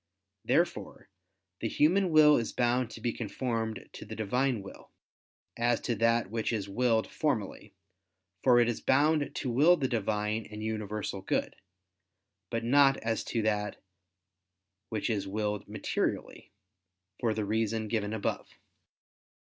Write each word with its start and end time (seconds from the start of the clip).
Therefore 0.43 1.09
the 1.59 1.67
human 1.67 2.09
will 2.09 2.35
is 2.37 2.53
bound 2.53 2.89
to 2.89 3.01
be 3.01 3.13
conformed 3.13 3.87
to 3.93 4.03
the 4.03 4.15
Divine 4.15 4.63
will, 4.63 4.89
as 5.55 5.79
to 5.81 5.93
that 5.93 6.31
which 6.31 6.51
is 6.51 6.67
willed 6.67 7.05
formally, 7.05 7.75
for 8.41 8.59
it 8.59 8.67
is 8.67 8.81
bound 8.81 9.35
to 9.35 9.51
will 9.51 9.77
the 9.77 9.87
Divine 9.87 10.47
and 10.49 10.63
universal 10.63 11.21
good; 11.21 11.55
but 12.49 12.63
not 12.63 12.97
as 12.97 13.23
to 13.25 13.43
that 13.43 13.79
which 14.89 15.07
is 15.07 15.27
willed 15.27 15.67
materially, 15.67 16.51
for 17.19 17.35
the 17.35 17.45
reason 17.45 17.87
given 17.87 18.11
above. 18.11 18.47